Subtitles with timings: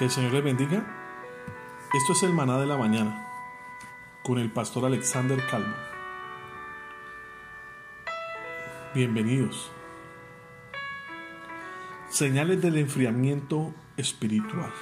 [0.00, 0.82] Que el Señor les bendiga.
[1.92, 3.28] Esto es el maná de la mañana
[4.22, 5.74] con el pastor Alexander Calvo.
[8.94, 9.70] Bienvenidos.
[12.08, 14.72] Señales del enfriamiento espiritual.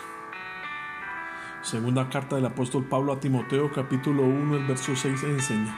[1.62, 5.76] Segunda carta del apóstol Pablo a Timoteo capítulo 1, el verso 6 enseña.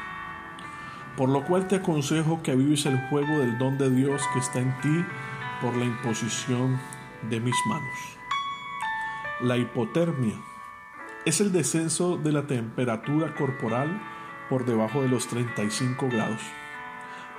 [1.16, 4.59] Por lo cual te aconsejo que avives el fuego del don de Dios que está
[4.59, 5.02] en ti
[5.62, 6.79] por la imposición
[7.30, 8.20] de mis manos.
[9.43, 10.35] La hipotermia
[11.25, 13.98] es el descenso de la temperatura corporal
[14.51, 16.43] por debajo de los 35 grados.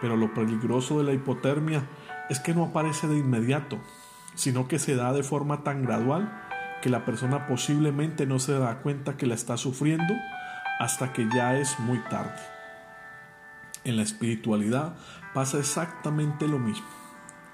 [0.01, 1.83] Pero lo peligroso de la hipotermia
[2.27, 3.77] es que no aparece de inmediato,
[4.33, 6.41] sino que se da de forma tan gradual
[6.81, 10.15] que la persona posiblemente no se da cuenta que la está sufriendo
[10.79, 12.41] hasta que ya es muy tarde.
[13.83, 14.95] En la espiritualidad
[15.35, 16.87] pasa exactamente lo mismo.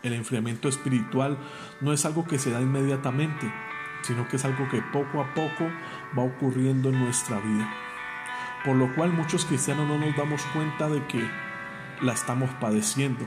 [0.04, 1.38] El enfriamiento espiritual
[1.82, 3.52] no es algo que se da inmediatamente,
[4.01, 5.70] sino que es algo que poco a poco
[6.17, 7.70] va ocurriendo en nuestra vida.
[8.65, 11.27] Por lo cual muchos cristianos no nos damos cuenta de que
[12.01, 13.25] la estamos padeciendo.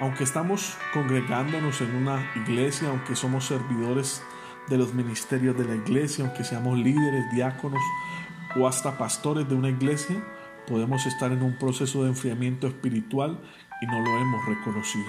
[0.00, 4.22] Aunque estamos congregándonos en una iglesia, aunque somos servidores
[4.68, 7.82] de los ministerios de la iglesia, aunque seamos líderes, diáconos
[8.56, 10.16] o hasta pastores de una iglesia,
[10.66, 13.38] podemos estar en un proceso de enfriamiento espiritual
[13.80, 15.06] y no lo hemos reconocido.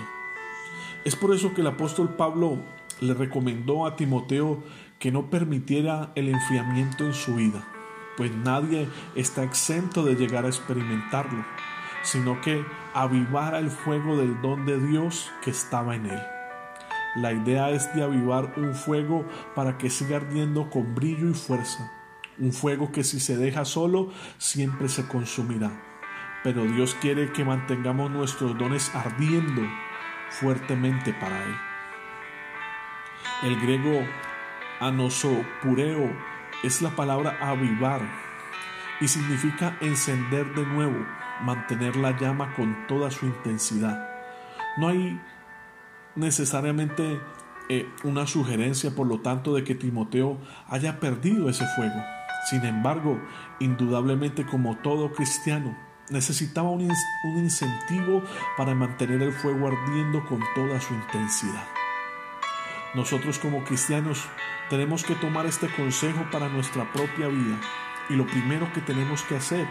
[1.05, 2.59] Es por eso que el apóstol Pablo
[3.03, 4.63] le recomendó a Timoteo
[4.99, 7.63] que no permitiera el enfriamiento en su vida,
[8.17, 11.45] pues nadie está exento de llegar a experimentarlo,
[12.03, 16.21] sino que avivara el fuego del don de Dios que estaba en él.
[17.15, 21.91] La idea es de avivar un fuego para que siga ardiendo con brillo y fuerza,
[22.39, 25.71] un fuego que si se deja solo siempre se consumirá.
[26.43, 29.61] Pero Dios quiere que mantengamos nuestros dones ardiendo
[30.29, 31.72] fuertemente para Él.
[33.43, 34.07] El griego
[34.79, 36.09] anosopureo
[36.63, 37.99] es la palabra avivar
[39.01, 41.05] y significa encender de nuevo,
[41.41, 44.09] mantener la llama con toda su intensidad.
[44.77, 45.19] No hay
[46.15, 47.19] necesariamente
[47.67, 50.37] eh, una sugerencia, por lo tanto, de que Timoteo
[50.69, 52.01] haya perdido ese fuego.
[52.49, 53.19] Sin embargo,
[53.59, 55.77] indudablemente como todo cristiano,
[56.09, 56.89] necesitaba un,
[57.25, 58.23] un incentivo
[58.55, 61.82] para mantener el fuego ardiendo con toda su intensidad.
[62.93, 64.23] Nosotros como cristianos
[64.69, 67.59] tenemos que tomar este consejo para nuestra propia vida
[68.07, 69.67] y lo primero que tenemos que hacer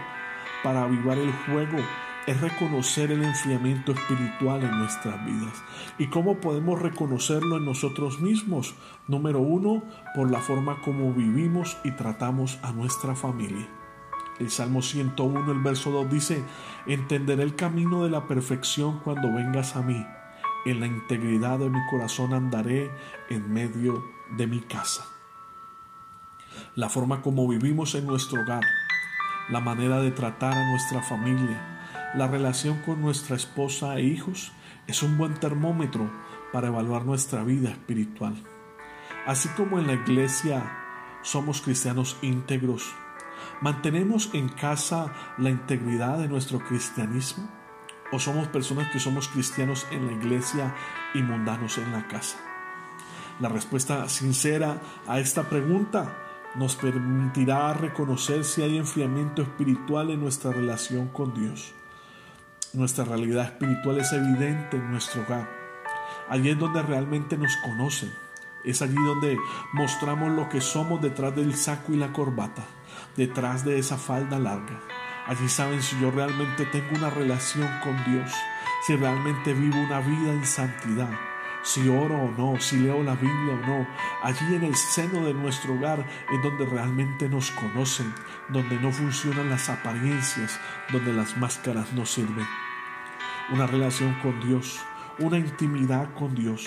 [0.65, 1.78] para avivar el fuego
[2.27, 5.62] es reconocer el enfriamiento espiritual en nuestras vidas.
[5.99, 8.75] ¿Y cómo podemos reconocerlo en nosotros mismos?
[9.06, 9.84] Número uno,
[10.16, 13.69] por la forma como vivimos y tratamos a nuestra familia.
[14.41, 16.44] El Salmo 101, el verso 2 dice,
[16.87, 20.05] entenderé el camino de la perfección cuando vengas a mí
[20.65, 22.91] en la integridad de mi corazón andaré
[23.31, 24.05] en medio
[24.37, 25.05] de mi casa.
[26.75, 28.62] La forma como vivimos en nuestro hogar,
[29.50, 34.53] la manera de tratar a nuestra familia, la relación con nuestra esposa e hijos
[34.87, 36.11] es un buen termómetro
[36.53, 38.34] para evaluar nuestra vida espiritual.
[39.27, 40.62] Así como en la iglesia
[41.23, 42.94] somos cristianos íntegros,
[43.61, 47.62] ¿mantenemos en casa la integridad de nuestro cristianismo?
[48.12, 50.75] ¿O somos personas que somos cristianos en la iglesia
[51.15, 52.37] y mundanos en la casa?
[53.41, 54.77] La respuesta sincera
[55.09, 56.15] a esta pregunta
[56.55, 61.73] nos permitirá reconocer si hay enfriamiento espiritual en nuestra relación con Dios.
[62.75, 65.49] Nuestra realidad espiritual es evidente en nuestro hogar.
[66.29, 68.12] Allí es donde realmente nos conocen.
[68.62, 69.39] Es allí donde
[69.73, 72.62] mostramos lo que somos detrás del saco y la corbata,
[73.17, 74.83] detrás de esa falda larga
[75.27, 78.33] Allí saben si yo realmente tengo una relación con Dios,
[78.87, 81.10] si realmente vivo una vida en santidad,
[81.62, 83.87] si oro o no, si leo la Biblia o no.
[84.22, 88.12] Allí en el seno de nuestro hogar es donde realmente nos conocen,
[88.49, 90.59] donde no funcionan las apariencias,
[90.91, 92.47] donde las máscaras no sirven.
[93.53, 94.81] Una relación con Dios,
[95.21, 96.67] una intimidad con Dios,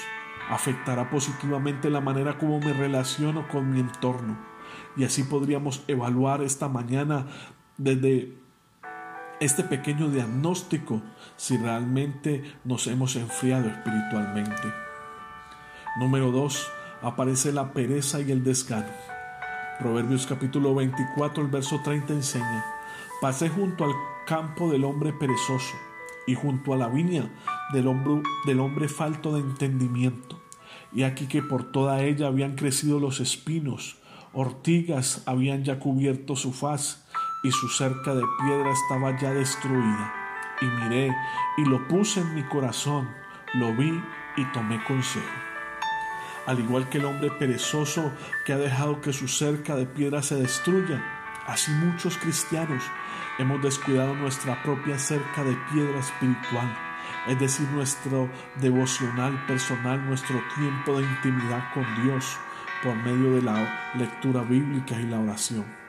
[0.49, 4.37] afectará positivamente la manera como me relaciono con mi entorno.
[4.95, 7.27] Y así podríamos evaluar esta mañana
[7.77, 8.44] desde
[9.39, 11.01] este pequeño diagnóstico
[11.35, 14.73] si realmente nos hemos enfriado espiritualmente.
[15.99, 16.67] Número 2.
[17.01, 18.89] Aparece la pereza y el desgano.
[19.79, 22.65] Proverbios capítulo 24, el verso 30 enseña,
[23.21, 23.91] pasé junto al
[24.25, 25.75] campo del hombre perezoso
[26.25, 27.29] y junto a la viña
[27.73, 30.39] del hombre, del hombre falto de entendimiento.
[30.93, 33.97] Y aquí que por toda ella habían crecido los espinos,
[34.31, 37.04] ortigas habían ya cubierto su faz
[37.45, 40.13] y su cerca de piedra estaba ya destruida.
[40.61, 41.15] Y miré
[41.57, 43.07] y lo puse en mi corazón,
[43.53, 44.03] lo vi
[44.35, 45.25] y tomé consejo.
[46.47, 48.11] Al igual que el hombre perezoso
[48.45, 51.03] que ha dejado que su cerca de piedra se destruya,
[51.45, 52.83] así muchos cristianos
[53.37, 56.75] hemos descuidado nuestra propia cerca de piedra espiritual,
[57.27, 62.37] es decir, nuestro devocional personal, nuestro tiempo de intimidad con Dios
[62.83, 65.84] por medio de la lectura bíblica y la oración.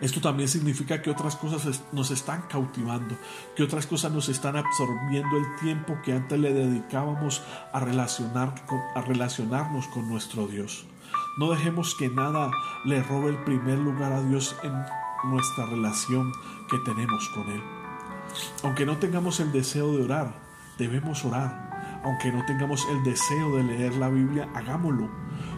[0.00, 3.16] Esto también significa que otras cosas nos están cautivando,
[3.54, 7.42] que otras cosas nos están absorbiendo el tiempo que antes le dedicábamos
[7.72, 8.54] a, relacionar,
[8.94, 10.86] a relacionarnos con nuestro Dios.
[11.38, 12.50] No dejemos que nada
[12.84, 14.72] le robe el primer lugar a Dios en
[15.30, 16.32] nuestra relación
[16.68, 17.62] que tenemos con Él.
[18.62, 20.34] Aunque no tengamos el deseo de orar,
[20.78, 22.00] debemos orar.
[22.04, 25.08] Aunque no tengamos el deseo de leer la Biblia, hagámoslo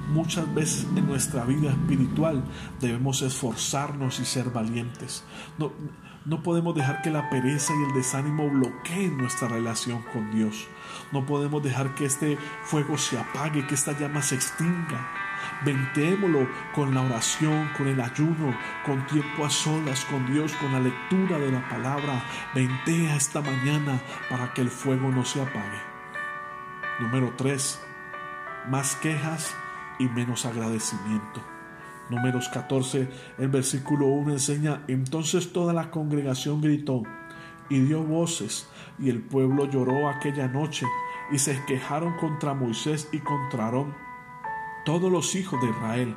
[0.07, 2.45] Muchas veces en nuestra vida espiritual
[2.81, 5.25] debemos esforzarnos y ser valientes.
[5.59, 5.73] No,
[6.25, 10.69] no podemos dejar que la pereza y el desánimo bloqueen nuestra relación con Dios.
[11.11, 15.09] No podemos dejar que este fuego se apague, que esta llama se extinga.
[15.65, 20.81] Ventémoslo con la oración, con el ayuno, con tiempo a solas con Dios, con la
[20.81, 22.25] lectura de la palabra.
[22.55, 24.01] Ventea esta mañana
[24.31, 25.81] para que el fuego no se apague.
[27.01, 27.83] Número 3.
[28.69, 29.55] Más quejas
[29.99, 31.41] y menos agradecimiento.
[32.09, 33.09] Números 14,
[33.39, 37.03] el versículo 1 enseña, entonces toda la congregación gritó
[37.69, 40.87] y dio voces, y el pueblo lloró aquella noche,
[41.33, 43.95] y se quejaron contra Moisés y contra Aarón,
[44.85, 46.15] todos los hijos de Israel,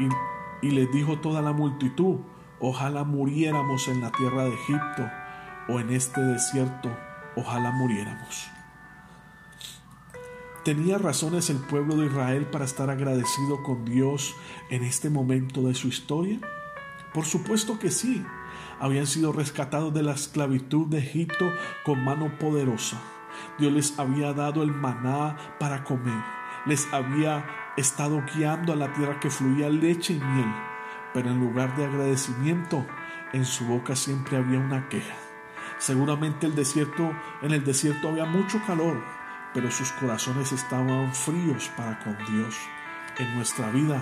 [0.00, 2.16] y, y les dijo toda la multitud,
[2.58, 5.08] ojalá muriéramos en la tierra de Egipto,
[5.68, 6.90] o en este desierto,
[7.36, 8.57] ojalá muriéramos.
[10.68, 14.36] ¿Tenía razones el pueblo de Israel para estar agradecido con Dios
[14.68, 16.40] en este momento de su historia?
[17.14, 18.22] Por supuesto que sí.
[18.78, 21.50] Habían sido rescatados de la esclavitud de Egipto
[21.86, 23.00] con mano poderosa.
[23.58, 26.22] Dios les había dado el maná para comer.
[26.66, 27.46] Les había
[27.78, 30.52] estado guiando a la tierra que fluía leche y miel.
[31.14, 32.84] Pero en lugar de agradecimiento,
[33.32, 35.16] en su boca siempre había una queja.
[35.78, 37.10] Seguramente el desierto,
[37.40, 39.02] en el desierto había mucho calor,
[39.58, 42.54] pero sus corazones estaban fríos para con Dios.
[43.18, 44.00] En nuestra vida,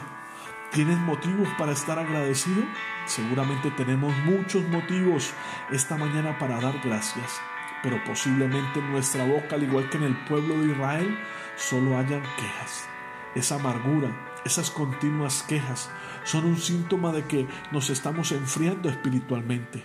[0.71, 2.63] ¿tienes motivos para estar agradecido?
[3.07, 5.33] Seguramente tenemos muchos motivos
[5.73, 7.41] esta mañana para dar gracias,
[7.83, 11.19] pero posiblemente en nuestra boca, al igual que en el pueblo de Israel,
[11.57, 12.87] solo hayan quejas.
[13.35, 14.11] Esa amargura,
[14.45, 15.89] esas continuas quejas
[16.25, 19.83] son un síntoma de que nos estamos enfriando espiritualmente,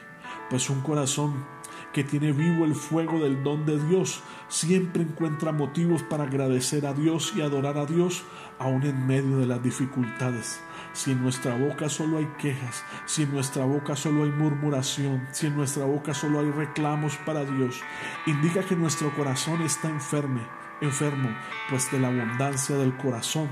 [0.49, 1.45] pues un corazón
[1.93, 6.93] que tiene vivo el fuego del don de Dios, siempre encuentra motivos para agradecer a
[6.93, 8.23] Dios y adorar a Dios,
[8.59, 10.61] aun en medio de las dificultades.
[10.93, 15.47] Si en nuestra boca solo hay quejas, si en nuestra boca solo hay murmuración, si
[15.47, 17.81] en nuestra boca solo hay reclamos para Dios,
[18.25, 20.41] indica que nuestro corazón está enfermo,
[20.81, 21.29] enfermo,
[21.69, 23.49] pues de la abundancia del corazón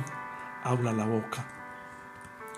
[0.64, 1.59] habla la boca.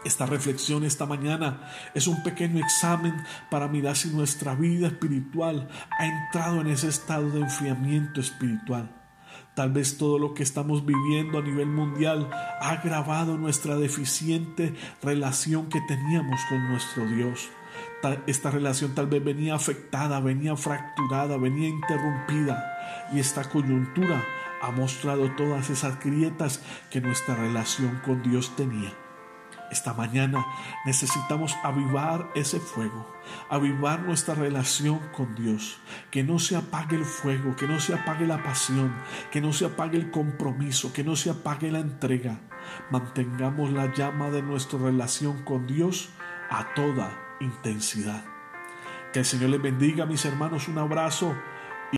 [0.03, 1.61] Esta reflexión esta mañana
[1.93, 3.13] es un pequeño examen
[3.51, 5.69] para mirar si nuestra vida espiritual
[5.99, 8.89] ha entrado en ese estado de enfriamiento espiritual.
[9.53, 15.69] Tal vez todo lo que estamos viviendo a nivel mundial ha agravado nuestra deficiente relación
[15.69, 17.49] que teníamos con nuestro Dios.
[18.25, 22.63] Esta relación tal vez venía afectada, venía fracturada, venía interrumpida
[23.13, 24.25] y esta coyuntura
[24.61, 28.91] ha mostrado todas esas grietas que nuestra relación con Dios tenía.
[29.71, 30.45] Esta mañana
[30.85, 33.09] necesitamos avivar ese fuego,
[33.49, 35.77] avivar nuestra relación con Dios,
[36.11, 38.93] que no se apague el fuego, que no se apague la pasión,
[39.31, 42.41] que no se apague el compromiso, que no se apague la entrega.
[42.89, 46.09] Mantengamos la llama de nuestra relación con Dios
[46.49, 47.09] a toda
[47.39, 48.25] intensidad.
[49.13, 50.67] Que el Señor les bendiga, mis hermanos.
[50.67, 51.33] Un abrazo